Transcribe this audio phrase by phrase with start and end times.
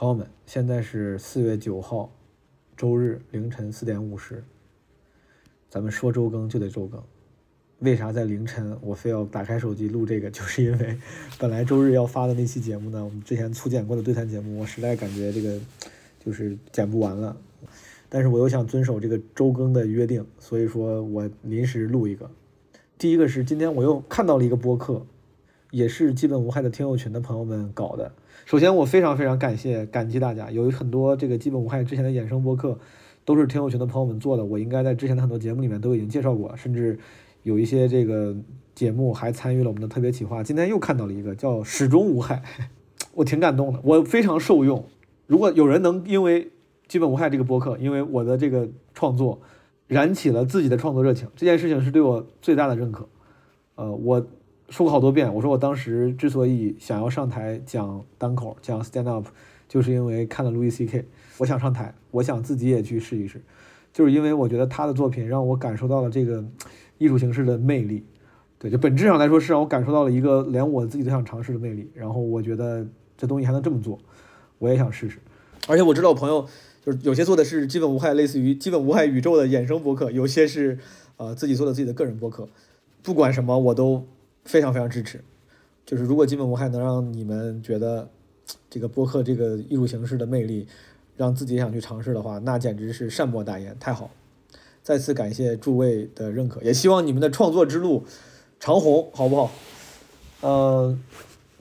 [0.00, 2.10] 朋友们，现在是四月九号，
[2.74, 4.42] 周日凌晨四点五十。
[5.68, 6.98] 咱们说周更就得周更，
[7.80, 10.30] 为啥在凌晨我非要打开手机录这个？
[10.32, 10.96] 就是因为
[11.38, 15.60] 本来周日要发的那期节目呢，我们之前粗剪过的对谈节目，我实在感觉这个
[16.24, 17.36] 就是剪不完了。
[18.08, 22.30] 但是我又想遵守这个周更的约定，所以说我临时录一个。
[22.96, 25.04] 第一个是今天我又看到了一个播客，
[25.70, 28.12] 也是基本无害的听友群的朋友们搞的。
[28.44, 32.78] 首先我非常非常感谢感激大家，有很多这个基本无害之前的衍生播客。
[33.22, 36.98] 都是听友群的朋友们做的，我应该在之前的很多节目里面都已经介绍过，甚至
[37.42, 38.34] 有一些这个
[38.74, 40.42] 节目还参与了我们的特别企划。
[40.42, 42.42] 今天又看到了一个叫“始终无害”，
[43.14, 44.84] 我挺感动的，我非常受用。
[45.26, 46.50] 如果有人能因为
[46.88, 49.42] “基本无害”这个播客，因为我的这个创作
[49.86, 53.06] 燃起了自己的创作热情，这件事情是对我最大的认可。
[53.76, 54.26] 呃，我
[54.70, 59.26] 说过好多遍，我说我当时之所以想要上台讲单口、讲 stand up，
[59.68, 61.04] 就是因为看了 Louis C.K。
[61.38, 63.42] 我想上台，我想自己也去试一试，
[63.92, 66.44] 就是因为我觉得他的作品让我感受到了这个
[66.98, 68.04] 艺术形式的魅力。
[68.60, 71.90] 对，就本质上来说是让我感受到了一个连我自己都想尝试的魅力。
[71.92, 73.98] 然后我觉得这东西还能这么做，
[74.58, 75.18] 我也想试试。
[75.66, 76.46] 而且我知道我朋友
[76.84, 80.78] 就是有些做的是基本无害，类似于基本无害宇宙的衍生博客，有些是
[81.16, 82.46] 呃自己做的自己的个人博客。
[83.02, 84.06] 不管什么，我都
[84.44, 85.22] 非常非常支持。
[85.86, 88.08] 就是如果基本无害能让你们觉得
[88.68, 90.66] 这个播客这个艺术形式的魅力。
[91.16, 94.10] 让自己也想去尝试的话，那简直是善莫大焉，太好！
[94.82, 98.04] 再次感谢诸位的认可，也希望你们的创作之路
[98.58, 99.50] 长虹，好不好？
[100.40, 100.98] 呃，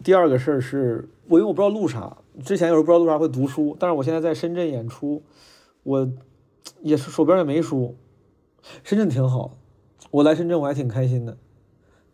[0.01, 5.21] 第二个事儿是我因为我不知道录啥，之前有时候不知道录啥会读书，但是我现在在深圳演出，
[5.83, 6.09] 我
[6.81, 7.97] 也是手边也没书，
[8.85, 9.57] 深圳挺好，
[10.09, 11.37] 我来深圳我还挺开心的，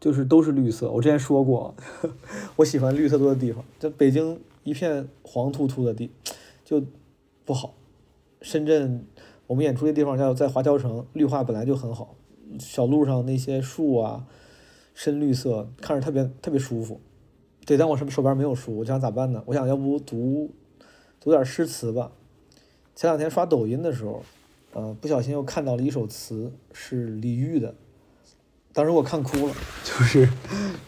[0.05, 0.91] 就是都是绿色。
[0.91, 1.73] 我之前说过，
[2.57, 6.11] 我喜欢绿色多的地方，在北京一片黄秃秃的地，
[6.63, 6.83] 就。
[7.43, 7.75] 不好，
[8.41, 9.05] 深圳
[9.45, 12.15] 我们演出的地方叫在华侨城，绿化本来就很好，
[12.59, 14.25] 小路上那些树啊，
[14.95, 16.99] 深绿色，看着特别特别舒服。
[17.63, 19.43] 对，但我手手边没有书，我想咋办呢？
[19.45, 20.49] 我想要不读
[21.19, 22.11] 读点诗词吧。
[22.95, 24.23] 前两天刷抖音的时候，
[24.73, 27.75] 呃，不小心又看到了一首词，是李煜的，
[28.75, 29.53] 当时我看哭了，
[29.83, 30.29] 就是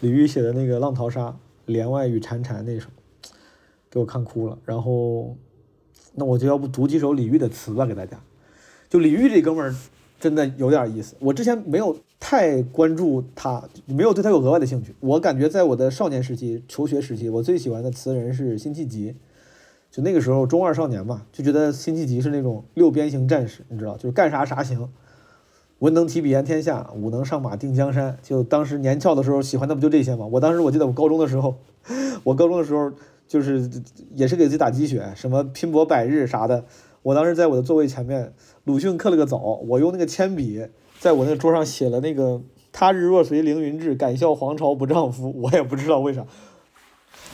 [0.01, 1.29] 李煜写的那个《浪淘沙》，
[1.65, 2.87] 帘外雨潺潺那首，
[3.89, 5.35] 给我看哭了，然后。
[6.19, 8.19] 那我就要不读几首李煜的词吧，给大家。
[8.89, 9.75] 就李煜这哥们儿，
[10.19, 11.15] 真的有点意思。
[11.19, 14.95] 我之前没有太关注他，没有对他有额外的兴趣。
[14.99, 19.15] 我感觉在我的少年时期、求学时期，我最喜欢的词人是辛弃疾。
[19.91, 24.89] 就那个时候中二少年嘛，就觉得辛弃疾是那种六边形战士，你知道，就是干啥啥行。
[25.79, 28.17] 文能提笔安天下，武能上马定江山。
[28.21, 30.25] 就当时年少的时候喜欢的不就这些吗？
[30.25, 31.55] 我当时我记得我高中的时候，
[32.23, 32.91] 我高中的时候。
[33.27, 33.69] 就是
[34.15, 36.63] 也是给自己打鸡血，什么拼搏百日啥的。
[37.01, 38.33] 我当时在我的座位前面，
[38.63, 40.65] 鲁迅刻了个枣，我用那个铅笔
[40.97, 45.33] 在我那个桌上写了那个“他日若随凌云志，敢笑黄巢不丈夫”。
[45.43, 46.25] 我也不知道为啥。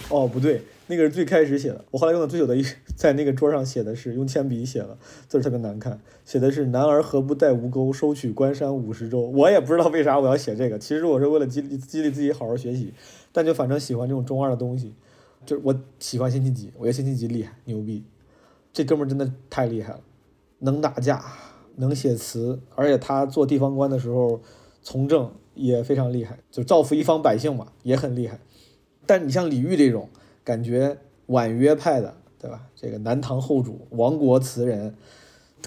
[0.10, 1.86] 哦，不对，那个是最开始写的。
[1.92, 2.64] 我后来用的最久的一，
[2.96, 9.22] 在那个桌上写的是用铅笔写的，字特别难看，写的是“男儿何不带吴钩，收取关山五十州”。
[9.34, 12.94] 我也不知道为啥我要写这个，其实我是为了激励激励自己好好学习，
[13.32, 14.94] 但就反正喜欢这种中二的东西。
[15.46, 18.04] 就我喜欢辛弃疾，我觉得辛弃疾厉害牛逼，
[18.72, 20.00] 这哥们儿真的太厉害了，
[20.60, 21.22] 能打架，
[21.76, 24.42] 能写词，而且他做地方官的时候
[24.82, 28.40] 从政也非常厉害，就造福一方百姓嘛，也很厉害。
[29.06, 30.08] 但你像李煜这种
[30.44, 32.62] 感觉婉约派的，对吧？
[32.76, 34.96] 这个南唐后主、亡国词人，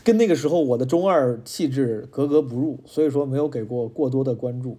[0.04, 4.78] 跟那个时候我的中二气质格格不入，所以说没有给过过多的关注。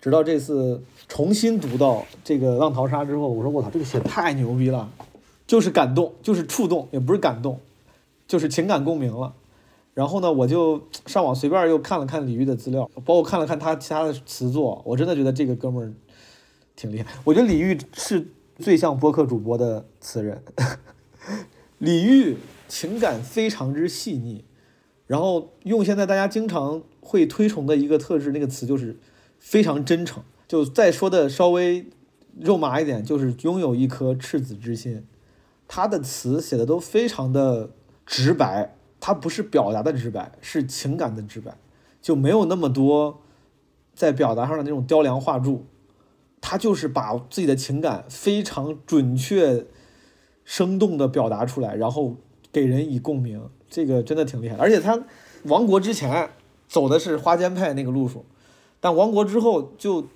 [0.00, 4.90] 直到这次重新读到这个《浪淘沙》之后，我说我操，这个写太牛逼了，
[5.46, 7.58] 就是感动，就是触动，也不是感动，
[8.26, 9.34] 就是情感共鸣了。
[9.94, 15.92] 然后呢，我就上网随便又看了看李煜的资料，包括看了看他其他的词作，我真的觉得这个哥们儿
[16.76, 17.06] 挺厉害。
[17.24, 18.26] 我觉得李煜是
[18.58, 20.42] 最像播客主播的词人。
[21.78, 22.36] 李煜
[22.68, 24.44] 情感非常之细腻，
[25.06, 28.98] 然后用现在大家经常会推崇的一个特质，那个词就是。
[29.36, 31.90] 非常真诚，就再说的稍微
[32.40, 35.06] 肉麻一点，就是拥有一颗赤子之心。
[35.68, 37.68] 他的词写的都非常的
[38.06, 41.58] 直白，他不是表达的直白，是情感的直白，
[42.00, 43.20] 就没有那么多
[43.94, 45.66] 在表达上的那种雕梁画柱。
[46.46, 49.64] 他就是把自己的情感非常准确、
[50.44, 52.16] 生动的表达出来，然后
[52.52, 53.48] 给人以共鸣。
[53.70, 55.02] 这个真的挺厉害，而且他
[55.44, 56.28] 亡国之前
[56.68, 58.26] 走的是花间派那个路数。
[58.78, 60.06] 但亡国之后就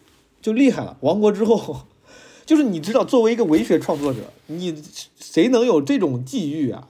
[0.43, 0.99] 就厉害了。
[1.01, 1.87] 亡国之后，
[2.45, 4.83] 就是你知道，作为一个文学创作者，你
[5.17, 6.89] 谁能有这种际遇啊？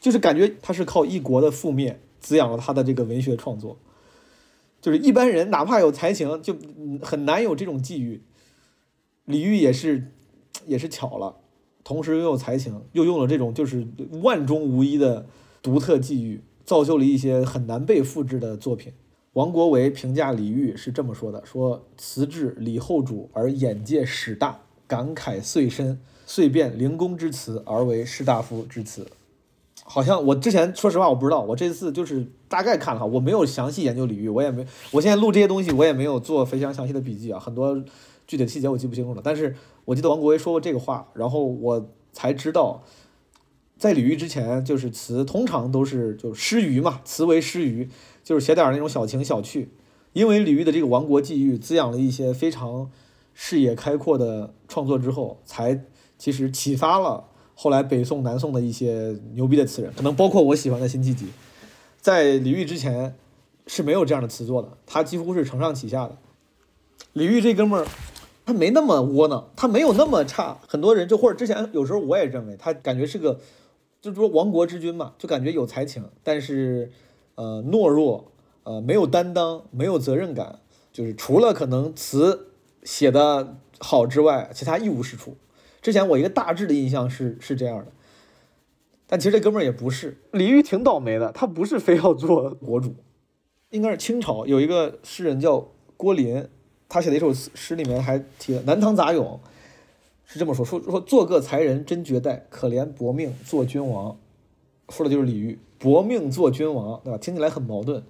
[0.00, 3.76] 就是感觉他是靠一国的覆灭滋养了他的这个文学创作。
[4.80, 6.56] 就是一般人哪怕有才情，就
[7.02, 8.22] 很难有这种际遇。
[9.28, 10.10] 李煜也是，
[10.66, 11.36] 也是巧了，
[11.84, 13.86] 同时拥有才情，又用了这种就是
[14.22, 15.26] 万中无一的
[15.62, 18.94] 独特际遇，造就了一些很难被复制的作品。
[19.34, 29.06] 王国维评价李煜是这么说的：说词至李后主而眼界始大，感慨遂深，遂变灵公之词而为士大夫之词。
[29.84, 37.82] 好像我之前说实话我不知道，我这次就是大概看了哈，我没有详细研究李煜，我也没，我现在录这些东西我也没有做非常详细的笔记啊，很多
[38.28, 39.20] 具体的细节我记不清楚了。
[39.24, 42.84] 但是我记得王国维说过这个话，然后我才知道，
[43.76, 47.88] 在李煜之前，就是词通常都是就诗余嘛，词为诗余，
[48.22, 49.70] 就是写点那种小情小趣。
[50.12, 52.90] 因为李煜的这个亡国际遇滋养了一些非常
[53.34, 55.84] 视野开阔的创作之后，才
[56.16, 57.24] 其实启发了。
[57.54, 61.26] 后来北宋、南宋的一些牛逼的词人，可能包括我喜欢的辛弃疾，
[62.00, 63.16] 在李煜之前
[63.66, 66.16] 是没有这样的词作的，他几乎是承上启下的。
[67.14, 67.86] 李煜这哥们儿，
[68.48, 70.58] 他没那么窝囊，他没有那么差。
[70.66, 73.38] 很多人就或者之前有时候我也认为他感觉是个，
[74.00, 76.90] 就是说亡国之君嘛，就感觉有才情，但是
[77.34, 80.60] 呃懦弱，呃没有担当，没有责任感，
[80.90, 82.48] 就是除了可能词
[82.84, 85.36] 写的好之外，其他一无是处。
[85.82, 87.92] 之前我一个大致的印象是是这样的，
[89.06, 92.94] 但其实这哥们儿也不是李煜挺倒霉的，他不是非要做国主，
[93.68, 95.68] 应该是清朝有一个诗人叫
[95.98, 96.48] 郭林，
[96.88, 99.40] 他写的一首诗里面还提了《南唐杂咏》，
[100.24, 104.16] 是这么说说说做个才人真绝代，可怜薄命做君王，
[104.88, 107.18] 说的就是李煜薄命做君王，对吧？
[107.18, 108.02] 听起来很矛盾，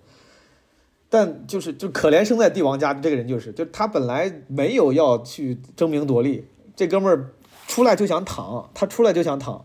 [1.08, 6.44] 但就是就可怜生在帝王家这个人就是，就他本来没有要去争名夺利，
[6.76, 7.30] 这哥们儿。
[7.66, 9.62] 出来就想躺，他出来就想躺。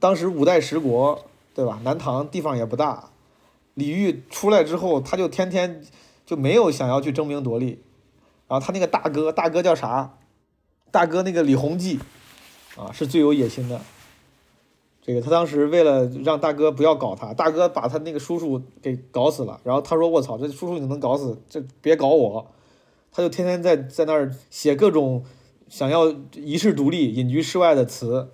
[0.00, 1.24] 当时五代十国，
[1.54, 1.80] 对吧？
[1.84, 3.10] 南唐地方也不大，
[3.74, 5.80] 李煜出来之后，他就天天
[6.26, 7.80] 就没有想要去争名夺利。
[8.48, 10.14] 然后他那个大哥，大哥叫啥？
[10.90, 12.00] 大哥那个李弘济，
[12.76, 13.80] 啊，是最有野心的。
[15.02, 19.60] 这个他当时为了让大哥不要搞他，大哥把他那个叔叔给搞死了。
[19.62, 21.40] 然后他说：“我操，这叔叔你能搞死？
[21.48, 22.46] 这别搞我！”
[23.12, 25.24] 他就天天在在那儿写各种。
[25.68, 28.30] 想要一世独立、隐居世外的词，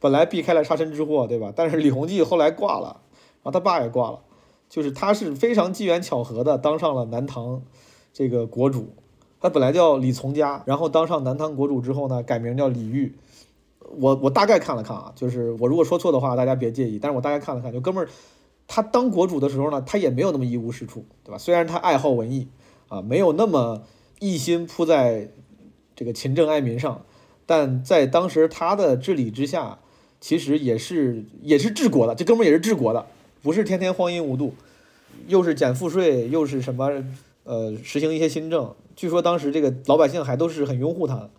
[0.00, 1.52] 本来避开了杀身之祸，对吧？
[1.54, 3.02] 但是李弘济后来挂了，
[3.42, 4.20] 然后他爸也挂了，
[4.70, 7.60] 就是他是非常机缘巧合的当上了南唐
[8.14, 8.94] 这个国主。
[9.44, 13.12] 他本来叫李从嘉，然后当上南唐国主之后呢，改名叫李煜。
[13.98, 16.98] 我我大概看了看啊，就是我如果说错的话，大家别介意。
[16.98, 18.08] 但是我大概看了看，就哥们儿，
[18.66, 21.36] 他当国主的时候呢，他也没有那么一无是处，对吧？
[21.36, 22.48] 虽然他爱好文艺
[22.88, 23.82] 啊，没有那么
[24.18, 25.28] 一心扑在。
[25.96, 27.02] 这个勤政爱民上，
[27.46, 29.78] 但在当时他的治理之下，
[30.20, 33.06] 其实也是也是治国的，这哥们儿也是治国的，
[33.42, 34.54] 不是天天荒淫无度，
[35.28, 37.04] 又是减赋税，又是什么
[37.44, 38.74] 呃实行一些新政。
[38.96, 41.30] 据说当时这个老百姓还都是很拥护他的，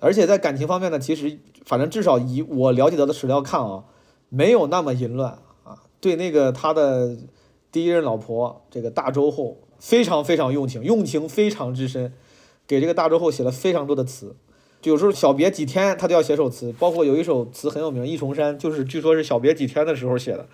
[0.00, 3.84] 而且在感情方面呢，其实反正至少以我了解到的史料看啊，
[4.28, 7.16] 没有那么淫乱啊，对那个他的
[7.70, 12.12] 第一任老婆这个大周后非常非常用情，用情非常之深。
[12.66, 14.34] 给这个大周后写了非常多的词，
[14.84, 20.48] 有时候小别几天他都要写首词，包括有一首词很有名，《忆重山》，就是据说是小别几天的时候写的。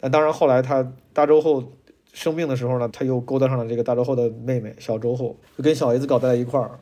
[0.00, 1.62] 但当然后来他大周后
[2.12, 6.78] 生病的时候呢，他又勾搭上了这个大周后的妹妹小周后，就跟小 A 子搞在了一块儿。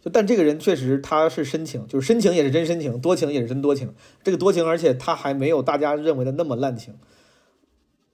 [0.00, 3.92] 就但这个人确实他是深情，就是深情也是真深情，多情也是真多情。
[4.22, 6.94] 这个多情，而且他还没有大家认为的那么滥情。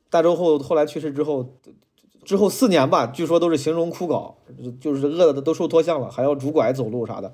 [0.09, 1.59] 大周后后来去世之后。
[2.23, 4.35] 之后四年吧，据说都是形容枯槁，
[4.79, 7.33] 就是饿的都瘦脱相了，还要拄拐走路啥的。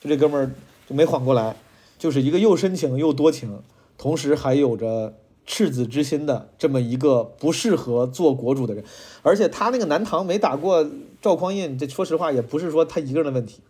[0.00, 0.50] 就这哥们儿
[0.88, 1.56] 就没缓过来，
[1.98, 3.62] 就是一个又深情又多情，
[3.96, 5.14] 同时还有着
[5.46, 8.84] 赤子之心的这么一个不适合做国主的人。
[9.22, 10.88] 而且他那个南唐没打过
[11.20, 13.60] 赵匡胤，这说实话也不是说他一个人的问题，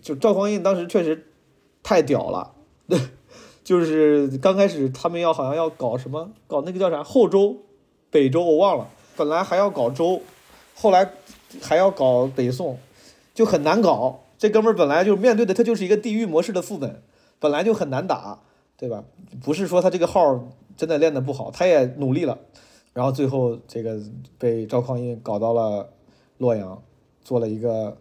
[0.00, 1.26] 就赵匡胤当时确实
[1.82, 2.52] 太屌了，
[2.88, 2.98] 对
[3.64, 7.56] 就是刚开始他们要好像要搞什么，搞那个叫啥后周、
[8.10, 8.88] 北周，我忘了。
[9.14, 10.22] 本来还要搞周，
[10.74, 11.12] 后来
[11.60, 12.78] 还要搞北宋，
[13.34, 14.20] 就很难搞。
[14.38, 17.02] 这哥们儿本来就面对的他就是一个地狱模式的副本，
[17.38, 18.40] 本来就很难打，
[18.76, 19.04] 对吧？
[19.44, 22.38] 不是说他这个号真的练得不好，他也努力了，
[22.92, 24.00] 然后最后这个
[24.38, 25.92] 被赵匡胤搞到了
[26.38, 26.82] 洛阳，
[27.22, 27.96] 做了一个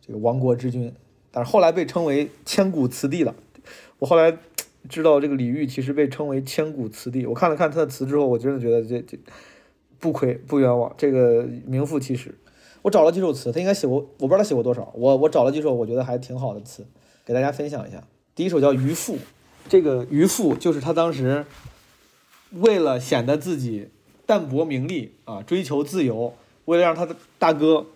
[0.00, 0.92] 这个亡国之君，
[1.30, 3.34] 但是后来被称为千古词帝了。
[3.98, 4.36] 我后来
[4.88, 9.18] 知道这个李煜其实被称为千古词帝，我看了看他的词之后，我真的觉得这这。
[10.00, 12.34] 不亏不冤枉，这个名副其实。
[12.82, 14.92] 我找了几首词，他应该写过，我不知道他写过多少。
[14.94, 16.84] 我我找了几首，我觉得还挺好的词，
[17.24, 18.04] 给大家分享一下。
[18.34, 19.14] 第一首叫《渔父》，
[19.66, 21.46] 这个渔父就是他当时
[22.54, 23.90] 为了显得自己
[24.26, 26.34] 淡泊名利啊，追求自由，
[26.66, 27.86] 为了让他的大哥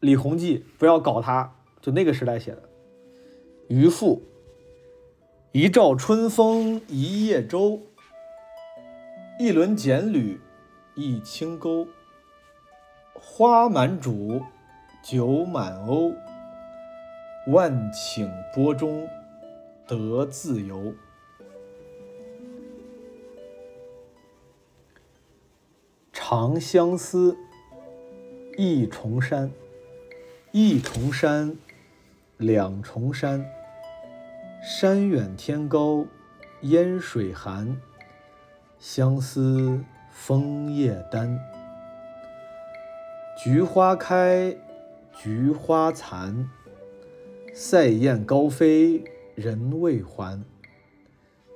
[0.00, 2.62] 李弘济不要搞他，就那个时代写的
[3.68, 4.22] 《渔父》。
[5.52, 7.80] 一照春风一叶舟，
[9.40, 10.40] 一轮剪缕
[10.94, 11.88] 一轻钩。
[13.14, 14.42] 花满渚，
[15.02, 16.14] 酒满瓯，
[17.48, 19.08] 万顷波中
[19.86, 20.94] 得自由。
[26.32, 27.36] 长相思，
[28.56, 29.50] 一重山，
[30.52, 31.56] 一重山，
[32.36, 33.44] 两重山。
[34.62, 36.06] 山远天高，
[36.60, 37.76] 烟水寒。
[38.78, 39.82] 相思
[40.12, 41.36] 枫叶丹。
[43.36, 44.56] 菊花开，
[45.12, 46.48] 菊花残。
[47.52, 49.02] 塞雁高飞，
[49.34, 50.40] 人未还。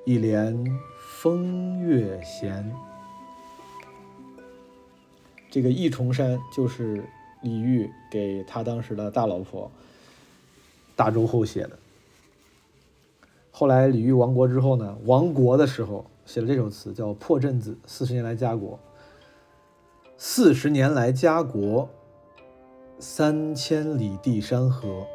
[0.05, 0.67] 一帘
[0.99, 2.75] 风月闲。
[5.55, 7.05] 这个一重山就是
[7.41, 9.71] 李煜给他当时的大老婆
[10.97, 11.79] 大周后写的。
[13.53, 17.71] 后来李煜亡国之后呢，亡国的时候写了这首词，叫《破阵子》。
[17.87, 18.81] 四十年来家国，
[20.19, 21.89] 四十年来家国，
[22.99, 25.07] 三千里地山河。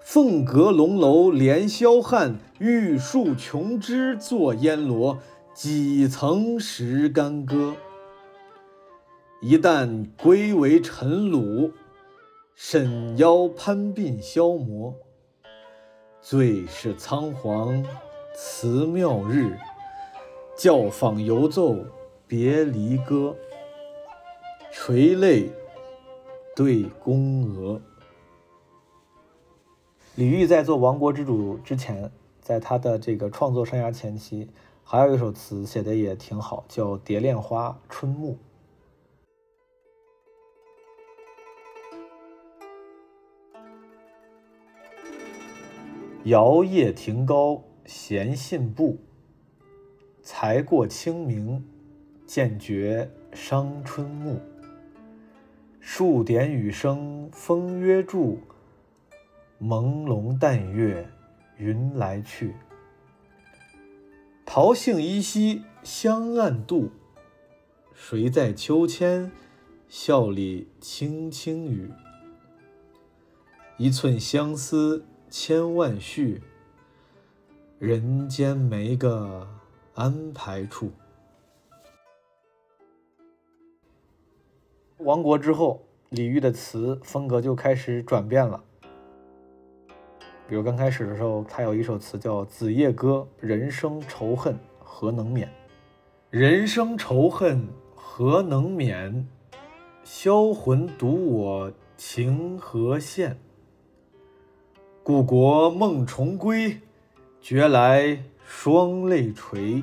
[0.00, 5.18] 凤阁龙楼连霄汉，玉树琼枝作烟萝。
[5.54, 7.76] 几曾识干戈？
[9.42, 11.72] 一旦归为尘虏，
[12.54, 14.94] 沈腰攀鬓消磨。
[16.20, 17.82] 最是仓皇
[18.34, 19.56] 辞庙日，
[20.54, 21.74] 教坊犹奏
[22.26, 23.34] 别离歌。
[24.70, 25.50] 垂泪
[26.54, 27.80] 对宫娥。
[30.16, 34.50] 李煜在做亡国之主之前，在他的这个创作生涯前期，
[34.84, 38.32] 还有一首词写的也挺好，叫《蝶恋花·春暮》。
[46.24, 48.98] 摇曳亭高闲信步，
[50.22, 51.64] 才过清明，
[52.26, 54.38] 渐觉伤春暮。
[55.80, 58.38] 数点雨声风约住，
[59.62, 61.08] 朦胧淡月
[61.56, 62.54] 云来去。
[64.44, 66.90] 桃杏依稀香暗度，
[67.94, 69.32] 谁在秋千
[69.88, 71.90] 笑里轻轻语？
[73.78, 75.06] 一寸相思。
[75.30, 76.42] 千万绪，
[77.78, 79.46] 人间没个
[79.94, 80.90] 安排处。
[84.98, 88.60] 亡国之后，李煜的词风格就开始转变了。
[90.48, 95.48] 比如刚开始的时候，他有一首词叫《子夜歌》：“人生仇恨何能免？
[96.30, 99.28] 人生仇恨何能免？
[100.02, 103.38] 销魂独我情何限？”
[105.02, 106.78] 故国梦重归，
[107.40, 109.82] 觉来双泪垂。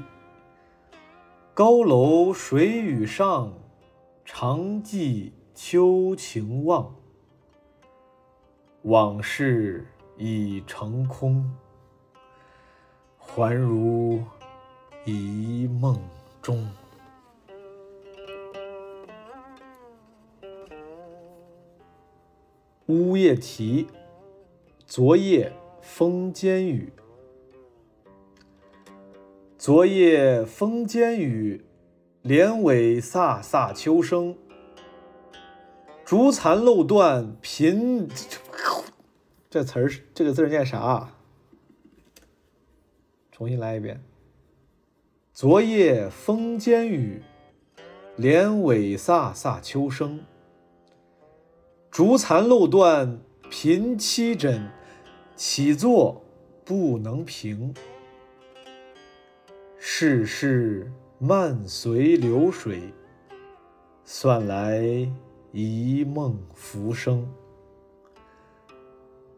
[1.55, 3.51] 高楼水雨上，
[4.24, 6.95] 常记秋情望。
[8.83, 11.51] 往事已成空，
[13.17, 14.24] 还如
[15.03, 16.00] 一梦
[16.43, 16.69] 中。
[22.86, 23.88] 乌夜啼。
[24.88, 25.51] 昨夜
[25.82, 26.94] 风兼雨，
[29.58, 31.65] 昨夜风兼雨，
[32.22, 34.38] 帘尾飒飒秋声。
[36.06, 38.08] 竹残漏断频，
[39.50, 41.10] 这词儿这个字念啥？
[43.34, 44.01] 重新来一遍。
[45.34, 47.22] 昨夜风兼雨，
[48.15, 50.22] 帘尾飒飒秋声。
[51.91, 54.72] 竹残漏断频凄枕。
[55.38, 56.20] 起坐
[56.65, 57.72] 不能平，
[59.77, 62.82] 世事漫随流水，
[64.03, 64.82] 算来
[65.51, 67.32] 一梦浮生。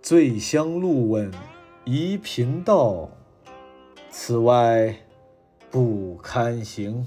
[0.01, 1.29] 醉乡路问
[1.83, 3.09] 疑频道，
[4.09, 4.95] 此外
[5.69, 7.05] 不堪行。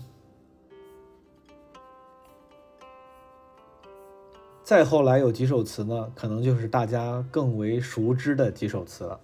[4.64, 9.21] 再后来有几首词呢，可能就是大家更为熟知的几首词了，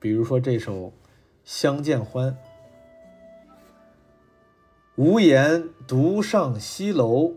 [0.00, 0.86] 比如说这首
[1.44, 2.30] 《相见欢》：
[4.96, 7.34] 无言独上西楼，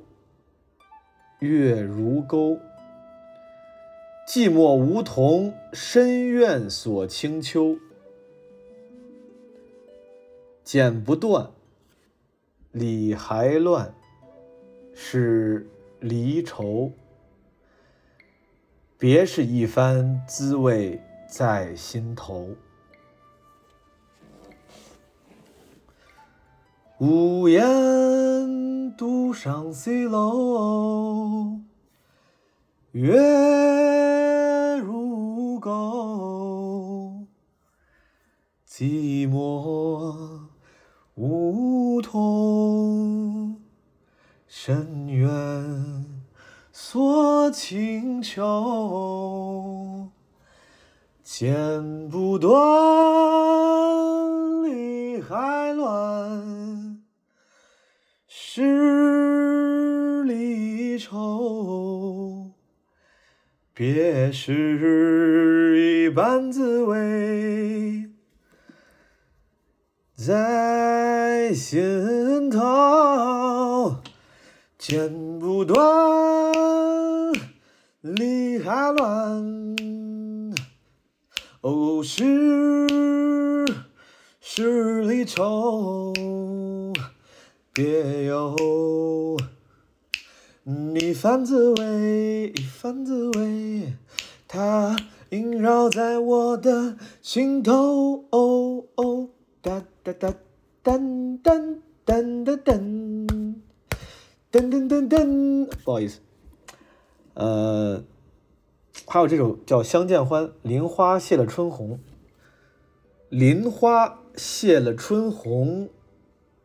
[1.39, 2.57] 月如钩。
[4.27, 7.77] 寂寞梧桐深院锁清秋，
[10.63, 11.51] 剪不断，
[12.71, 13.93] 理还乱，
[14.95, 16.91] 是离愁。
[19.07, 22.55] 别是一番滋味在心头。
[26.97, 27.61] 无言
[28.97, 31.59] 独上西楼，
[32.93, 33.15] 月
[34.77, 37.27] 如钩，
[38.67, 40.47] 寂寞
[41.13, 43.61] 梧桐
[44.47, 46.04] 深渊
[46.95, 50.07] 锁清秋，
[51.21, 52.55] 剪不断，
[54.63, 57.01] 理还乱，
[58.29, 62.51] 是离愁。
[63.73, 68.09] 别是一般滋味
[70.15, 72.63] 在心头，
[74.87, 75.81] 剪不断，
[78.01, 79.75] 理还乱。
[81.61, 83.65] 哦，是
[84.39, 86.13] 是离愁，
[87.73, 89.35] 别有
[90.93, 93.91] 一番滋味，一番滋味，
[94.47, 94.95] 它
[95.31, 98.25] 萦绕在我的心头。
[98.29, 99.29] 哦哦，
[99.63, 100.31] 哒哒哒，
[100.83, 103.27] 噔噔噔噔噔，
[104.55, 106.21] 噔噔噔噔，不好意思，
[107.33, 108.01] 呃。
[109.05, 111.99] 还有这首叫《相见欢》，林花谢了春红。
[113.27, 115.89] 林花谢了春红，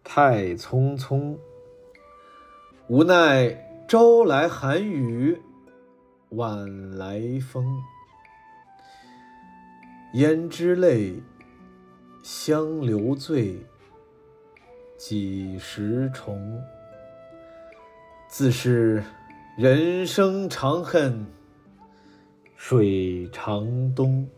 [0.05, 1.37] 太匆匆。
[2.87, 5.43] 无奈朝来寒雨，
[6.29, 7.67] 晚来风。
[10.15, 11.21] 胭脂泪，
[12.23, 13.67] 香留醉，
[14.97, 16.63] 几时重？
[18.31, 19.03] 自是
[19.59, 21.27] 人生长恨。
[22.57, 24.29] 水长东，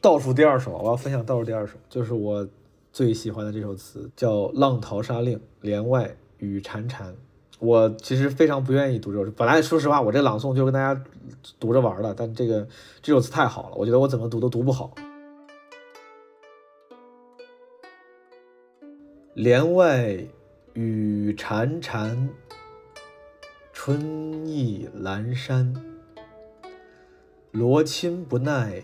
[0.00, 2.48] 倒数第二首，我要分享倒数第二首，就是我
[2.90, 7.10] 最喜欢的这首词，叫《浪淘沙令·帘外雨潺潺》。
[7.58, 11.04] 我其实非常不愿意读这首，本来说实话，我这朗诵就跟大家
[11.60, 12.66] 读着玩的，但这个
[13.02, 14.94] 这首词太好了，我觉得我怎么读都读不好。
[19.34, 20.26] 帘外
[20.76, 22.28] 雨潺潺。
[23.72, 25.72] 春意阑珊，
[27.50, 28.82] 罗衾不耐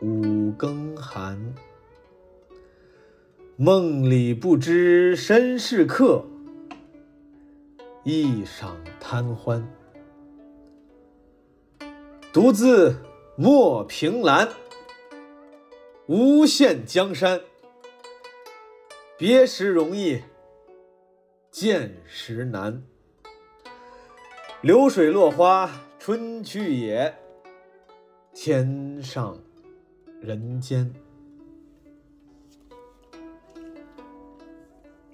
[0.00, 1.54] 五更寒。
[3.56, 6.24] 梦里不知身是客，
[8.04, 9.68] 一晌贪欢。
[12.32, 12.96] 独自
[13.36, 14.48] 莫凭栏，
[16.06, 17.42] 无限江山。
[19.18, 20.22] 别时容易，
[21.60, 22.82] 见时难。
[24.62, 27.14] 流水落花春去也，
[28.32, 29.38] 天上
[30.22, 30.90] 人间。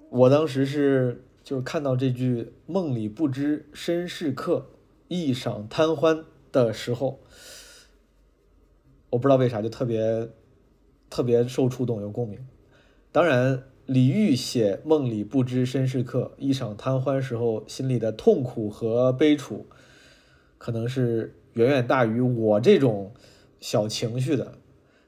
[0.09, 4.71] 我当时是就看到这句“梦里不知身是客，
[5.09, 7.19] 一晌贪欢”的时候，
[9.11, 10.31] 我不知道为啥就特别
[11.11, 12.47] 特别受触动，有共鸣。
[13.11, 13.65] 当然。
[13.87, 19.67] 李煜写“梦里不知身是客，一场贪欢”时候，心里的痛苦和悲楚，
[20.59, 23.13] 可能是远远大于我这种
[23.61, 24.59] 小情绪的。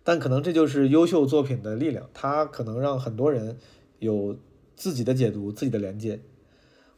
[0.04, 3.58] 但可能这就是优秀作品的力量，它可能让很多人
[3.98, 4.38] 有
[4.76, 6.20] 自己的解读、自己的连接。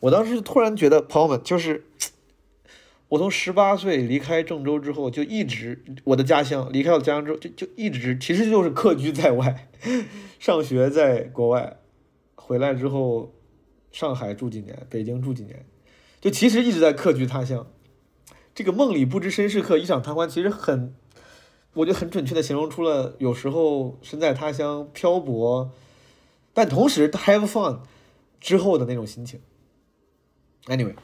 [0.01, 1.87] 我当时突然觉得，朋友们，就是
[3.11, 9.69] 我从十八岁离开郑州之后，就一直我的家乡，离开我的家乡之后，就就一直其实就是客居在外。
[10.39, 11.79] 上学在国外，
[12.37, 13.35] 回来之后，
[13.91, 15.67] 上海住几年，北京住几年，
[16.21, 17.67] 就其实一直在客居他乡。
[18.55, 20.95] 这个梦里不知身是客，一晌贪欢，其实很，
[21.75, 25.73] 我觉得很准确的形容出了有时候身在他乡漂泊，
[26.55, 27.81] 但同时 have fun
[28.41, 29.41] 之后的那种心情。
[30.67, 30.95] Anyway，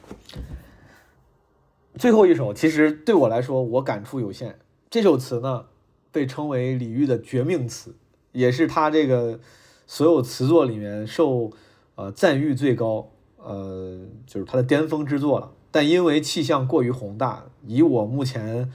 [1.97, 4.55] 最后一首其实对我来说我感触有限，
[4.89, 5.65] 这首词呢
[6.11, 7.95] 被称为李煜的绝命词。
[8.33, 9.39] 也是他这个
[9.87, 11.51] 所有词作里面受
[11.95, 15.53] 呃赞誉最高，呃，就是他的巅峰之作了。
[15.71, 18.71] 但因为气象过于宏大，以我目前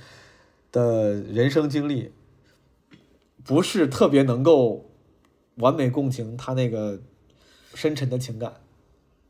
[0.72, 2.10] 的人生经历，
[3.44, 4.90] 不是特别能够
[5.56, 7.00] 完美共情他那个
[7.74, 8.54] 深沉的情感。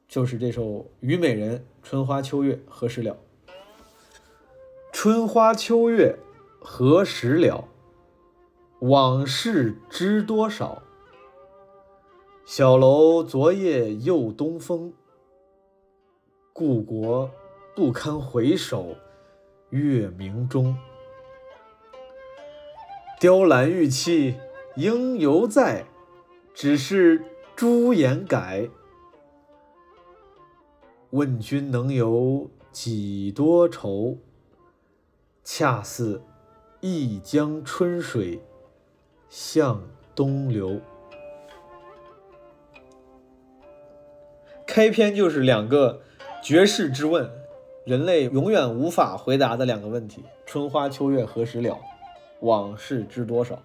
[0.09, 0.64] 就是这首
[1.00, 3.18] 《虞美人》：春花秋月何时了？
[5.02, 6.16] 春花秋月
[6.60, 7.64] 何时了？
[8.78, 10.80] 往事知多少？
[12.44, 14.92] 小楼昨夜又东风，
[16.52, 17.28] 故国
[17.74, 18.94] 不堪回首
[19.70, 20.76] 月明中。
[23.18, 24.36] 雕栏玉砌
[24.76, 25.84] 应犹在，
[26.54, 27.24] 只是
[27.56, 28.68] 朱颜改。
[31.10, 34.16] 问君能有几多愁？
[35.44, 36.22] 恰似
[36.81, 38.40] 一江春水
[39.28, 39.83] 向
[40.14, 40.81] 东流。
[44.66, 46.00] 开篇就是两个
[46.42, 47.31] 绝世之问，
[47.85, 51.78] 人类永远无法回答的两个问题：春花秋月何时了？
[52.40, 53.62] 往事知多少？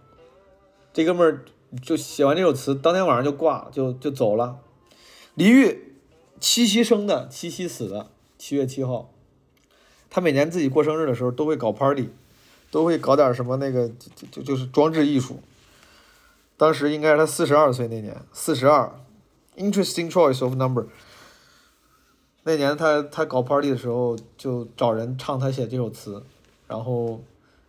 [0.92, 1.46] 这哥们儿
[1.82, 4.60] 就写完这首词，当天晚上就挂，就就走了。
[5.36, 5.78] 李煜
[6.40, 9.12] 七夕生的，七夕死的，七月七号。
[10.10, 12.10] 他每年自己过生日的时候都会搞 party，
[12.72, 15.42] 都会搞点什么那个就就就是装置艺术。
[16.56, 18.92] 当时应该是他四十二岁那年，四十二
[19.58, 20.88] ，interesting choice of number。
[22.44, 26.24] 那年他他搞 party 的时候就找人唱他写这首词，
[26.68, 27.22] 然后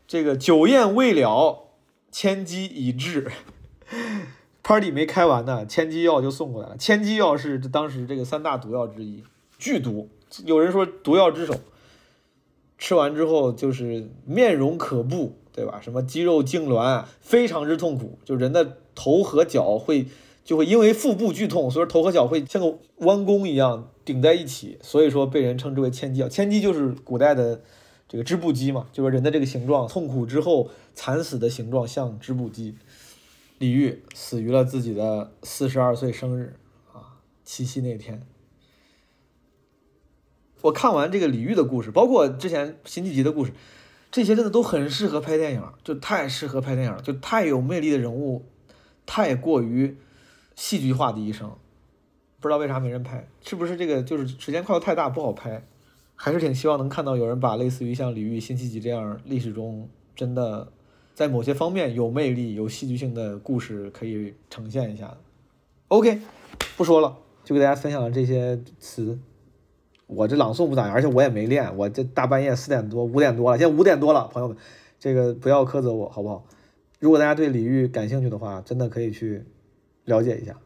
[0.07, 1.65] 这个酒宴未了，
[2.11, 3.31] 千机已至
[4.63, 6.77] ，party 没开完呢，千机药就送过来了。
[6.77, 9.25] 千机药是当时这个三大毒药之一，
[9.59, 10.09] 剧毒，
[10.45, 11.55] 有人说毒药之首。
[12.79, 15.81] 吃完之后就是面容可怖，对吧？
[15.83, 20.07] 什么肌肉痉挛，非常之痛苦，就人的头和脚会
[20.45, 26.29] 就会因为腹部剧痛，所以头和脚会像个弯弓一样顶在一起，所以说被人称之为千机啊。
[26.29, 27.61] 千机就是古代的
[28.09, 32.77] 这个织布机嘛，就是人的这个形状，痛苦之后惨死的形状像织布机。
[33.59, 36.55] 李煜死于了自己的四十二岁生日
[36.93, 38.25] 啊，七夕那天。
[40.63, 43.53] 我看完这个李煜的故事，包括之前辛弃疾的故事，
[44.11, 48.45] 这些真的都很适合拍电影，就太适合拍电影了，就太有魅力的人物，
[49.07, 49.97] 太过于
[50.57, 51.57] 戏剧化的一生，
[52.41, 55.65] 不知道为啥没人拍，是不是这个就是时间跨度太大不好拍？
[56.17, 60.73] 还是挺希望能看到有人把类似于像李煜、辛弃疾这样历史中真的
[61.15, 65.17] 在某些方面有魅力、有戏剧性的故事可以呈现一下。
[65.87, 66.21] OK，
[66.77, 69.17] 不说了，就给大家分享了这些词。
[70.09, 71.77] 我这朗诵不咋样，而且我也没练。
[71.77, 74.57] 我这大半夜四点多、五点多了，现在五点多了，朋友们，
[74.99, 76.45] 这个不要苛责我，好不好？
[76.99, 79.45] 如果大家对李煜感兴趣的话，真的可以去
[80.07, 80.57] 了解一下。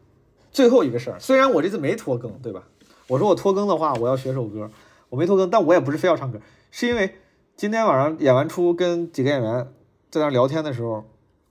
[0.51, 2.63] 最后一个事儿，虽然我这次没拖更，对吧？
[3.07, 4.71] 我说我拖更的话，我要学首歌，
[5.09, 6.39] 我没拖更，但我也不是非要唱歌，
[6.71, 7.15] 是因为
[7.57, 9.67] 今天晚上演完出，跟几个演员
[10.09, 11.03] 在那聊天的时候，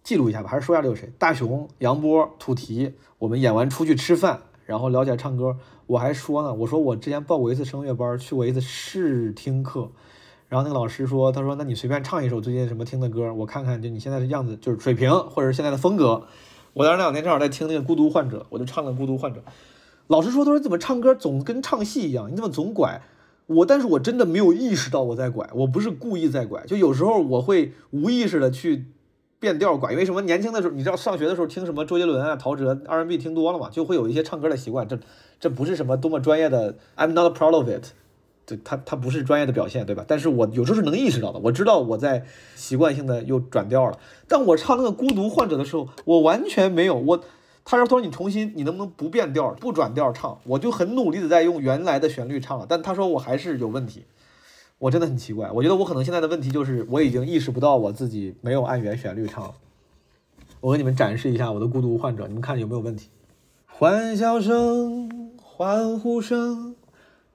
[0.03, 1.13] 记录一下吧，还是说一下这有谁？
[1.19, 4.41] 大熊、杨波、土提，我们演完出去吃饭。
[4.65, 9.91] 然后聊起来唱歌，我还说呢，我说我之前报过一次声乐班，去过一次试听课，
[10.49, 16.27] 然后那个老师说，他说那你随便唱一首最近什么听的歌，我看看就你现在的样子，就是水平或者是现在的风格。
[16.75, 19.41] 我当时那两天正好在听那个《孤独患者》，我就唱了《孤独患者》。
[20.07, 23.03] 老师说，他说怎么唱歌总跟唱戏一样，你怎么总拐？
[23.47, 28.87] 我但是我真的没有意识到我在拐，我不是故意在拐，就有时候我会无意识的去。
[29.43, 30.23] 变调管，因为什么？
[30.23, 34.87] 年轻的时候，你知道上学的时候听什么周杰伦啊、陶喆、R&B 听多了嘛，就会有一些唱歌的习惯。
[34.87, 34.97] 这
[35.41, 37.87] 这不是什么多么专业的，I'm not proud of it。
[38.47, 40.05] 对，他他不是专业的表现，对吧？
[40.07, 42.25] 但是我有时候是能意识到的，我知道我在
[42.55, 43.99] 习惯性的又转调了。
[44.29, 47.21] 但我唱那个《孤独患者》的时候，我完全没有我。
[47.65, 50.39] 他说他说你重新，你能不能不变调、不转调唱？
[50.45, 54.05] 我就很努力的在用原来的旋律唱了，但他说我还是有问题。
[54.83, 59.55] 我真的很奇怪，我觉得我可能现在的问题就是我已经意识不到我自己没有按原旋律唱。
[60.61, 63.09] 我给你们展示一下我的孤独患者，你们看有没有问题？
[63.69, 66.75] 欢笑声、欢呼声，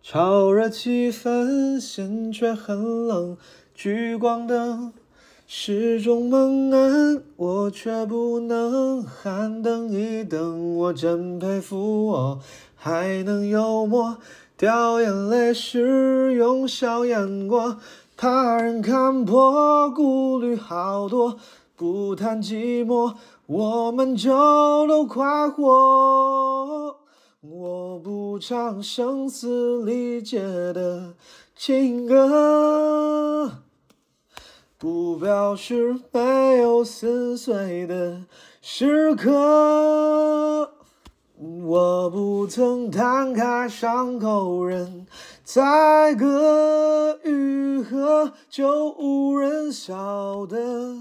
[0.04, 3.38] 炒热气氛，心却很冷。
[3.74, 4.92] 聚光灯，
[5.48, 10.76] 始终蒙恩，我却不能喊等一等。
[10.76, 12.42] 我真佩服我，
[12.76, 14.18] 还能幽默。
[14.58, 17.78] 掉眼泪时用笑掩过，
[18.16, 21.38] 怕人看破，顾虑好多。
[21.76, 23.14] 不谈寂寞，
[23.46, 26.98] 我们就都快活。
[27.42, 30.40] 我不唱声嘶力竭
[30.74, 31.14] 的
[31.56, 33.52] 情歌，
[34.80, 38.24] 不表示没有撕碎的
[38.60, 40.77] 时刻。
[41.40, 45.06] 我不曾摊开伤口，任
[45.44, 50.98] 再割愈合，就无人晓得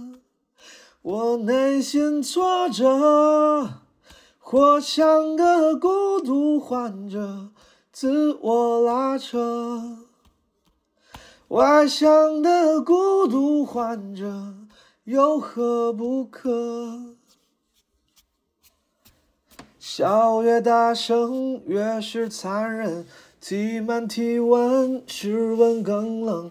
[1.01, 3.67] 我内心挫折，
[4.39, 7.49] 或像个孤独患者，
[7.91, 9.97] 自我拉扯。
[11.49, 14.53] 外向的孤独患者，
[15.05, 17.16] 有何不可？
[19.89, 23.07] 笑越大声，越是残忍。
[23.41, 26.51] 挤满体温，室温更冷。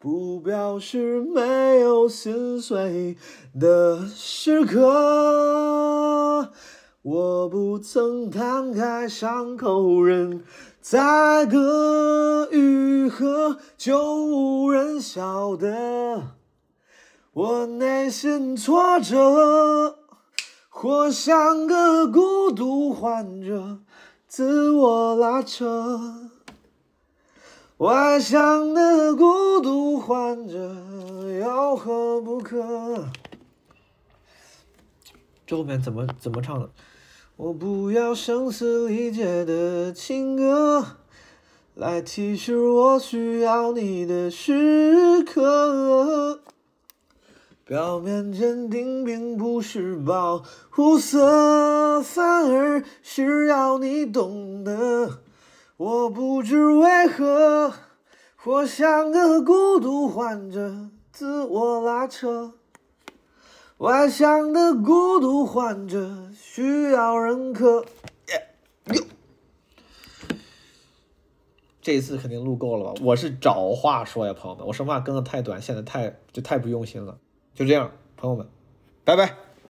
[0.00, 3.16] 不表示没有心碎
[3.58, 6.52] 的时刻，
[7.02, 10.44] 我不曾摊开伤口任
[10.80, 16.22] 再割愈合，就无人晓得
[17.32, 19.98] 我内心挫折，
[20.68, 23.78] 或像个孤独患者，
[24.28, 26.30] 自我拉扯。
[27.78, 30.74] 外向的孤独患者
[31.40, 33.08] 有何不可？
[35.46, 36.70] 这后面怎么怎么唱的？
[37.36, 40.84] 我不要声嘶力竭的情歌，
[41.74, 46.40] 来提示我需要你的时刻。
[47.64, 55.20] 表面坚定并不是保护色，反而是要你懂得。
[55.76, 57.72] 我不知为何，
[58.44, 62.54] 我像个孤独患者，自我拉扯。
[63.78, 67.84] 外向的孤独患者需要认可。
[68.86, 69.04] 哟，
[71.82, 73.00] 这次肯定录够了吧？
[73.02, 77.18] 我是找话说呀，朋友们，我生怕跟的太短，显得太就太不用心了。
[77.54, 78.46] 就这样，朋友们，
[79.04, 79.47] 拜拜。